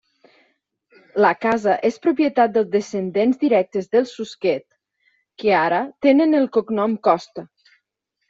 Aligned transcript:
La 1.23 1.29
casa 1.45 1.75
és 1.89 1.99
propietat 2.05 2.55
dels 2.55 2.71
descendents 2.75 3.37
directes 3.43 3.91
dels 3.97 4.15
Suquet, 4.21 4.65
que 5.43 5.53
ara 5.61 5.83
tenen 6.07 6.33
el 6.39 6.51
cognom 6.57 6.97
Costa. 7.09 7.45